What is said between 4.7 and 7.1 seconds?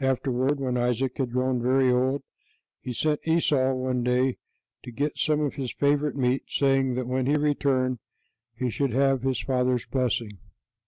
to get some of his favorite meat, saying that